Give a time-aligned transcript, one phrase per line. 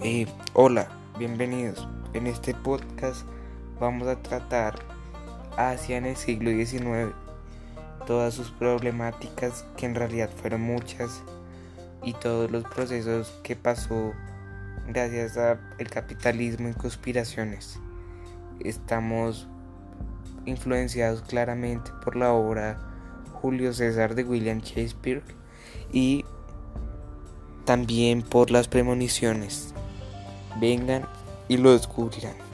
[0.00, 0.86] Eh, hola,
[1.18, 1.88] bienvenidos.
[2.12, 3.26] En este podcast
[3.80, 4.78] vamos a tratar
[5.56, 7.12] Asia en el siglo XIX,
[8.06, 11.24] todas sus problemáticas, que en realidad fueron muchas,
[12.04, 14.12] y todos los procesos que pasó
[14.86, 17.80] gracias al capitalismo y conspiraciones.
[18.60, 19.48] Estamos
[20.46, 22.78] influenciados claramente por la obra
[23.32, 25.24] Julio César de William Shakespeare
[25.92, 26.24] y
[27.64, 29.74] también por las premoniciones.
[30.60, 31.06] Vengan
[31.48, 32.47] y lo descubrirán.